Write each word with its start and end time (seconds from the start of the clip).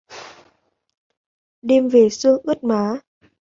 Đêm 1.61 1.87
về 1.89 2.09
sương 2.09 2.41
ướt 2.43 2.63
má 2.63 2.99